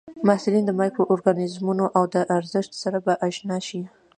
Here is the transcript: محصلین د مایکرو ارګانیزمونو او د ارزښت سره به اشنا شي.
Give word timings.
محصلین 0.27 0.63
د 0.65 0.71
مایکرو 0.79 1.09
ارګانیزمونو 1.13 1.85
او 1.97 2.03
د 2.13 2.15
ارزښت 2.37 2.71
سره 2.83 2.97
به 3.05 3.13
اشنا 3.27 3.57
شي. 3.67 3.81